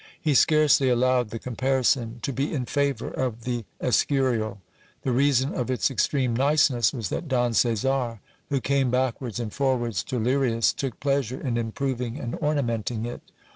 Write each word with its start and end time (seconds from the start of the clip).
He 0.19 0.33
scarcely 0.33 0.89
allowed 0.89 1.29
the 1.29 1.37
comparison 1.37 2.21
to 2.23 2.33
be 2.33 2.51
in 2.51 2.65
favour 2.65 3.09
of 3.09 3.43
the 3.43 3.65
Escurial. 3.79 4.59
The 5.03 5.11
reason 5.11 5.53
of 5.53 5.69
its 5.69 5.91
ex 5.91 6.07
treme 6.07 6.35
niceness 6.35 6.91
was 6.91 7.09
that 7.09 7.27
Don 7.27 7.53
Caesar, 7.53 8.19
who 8.49 8.59
came 8.59 8.89
backwards 8.89 9.39
and 9.39 9.53
forwards 9.53 10.01
to 10.05 10.17
Lirias, 10.19 10.73
took 10.75 10.99
pleasure 10.99 11.39
in 11.39 11.55
improving 11.55 12.19
and 12.19 12.33
ornamenting 12.37 13.05
it. 13.05 13.21